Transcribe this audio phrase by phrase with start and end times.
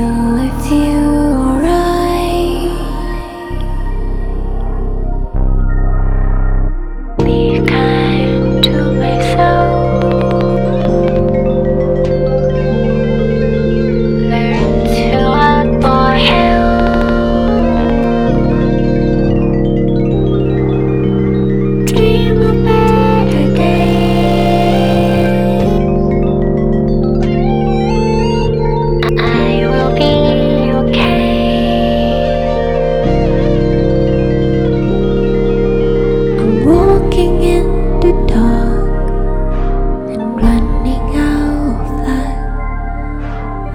[0.00, 1.19] till I feel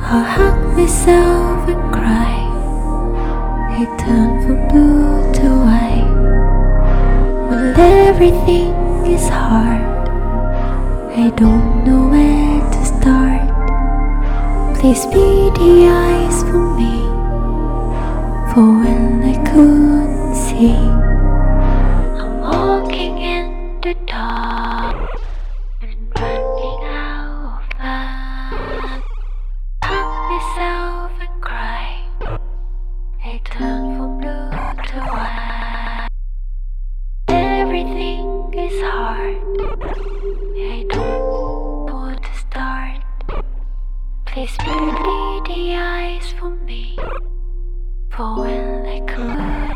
[0.07, 2.37] I hug myself and cry.
[3.71, 6.05] I turned from blue to white.
[7.49, 8.71] When everything
[9.07, 9.81] is hard,
[11.09, 13.49] I don't know where to start.
[14.77, 17.01] Please be the eyes for me,
[18.53, 20.77] for when I couldn't see.
[22.21, 25.14] I'm walking in the dark
[44.35, 46.99] Please be the eyes for me,
[48.11, 49.74] for when they could.